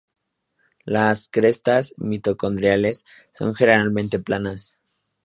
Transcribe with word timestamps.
Las 0.83 1.29
crestas 1.29 1.93
mitocondriales 1.95 3.05
son 3.31 3.53
generalmente 3.53 4.17
planas. 4.17 4.79